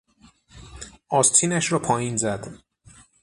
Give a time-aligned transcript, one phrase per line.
[1.09, 2.47] آستینش را پایین زد.